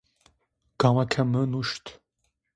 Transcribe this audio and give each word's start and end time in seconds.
Gama 0.79 1.03
ke 1.11 1.21
mi 1.31 1.41
nuşt 1.51 1.85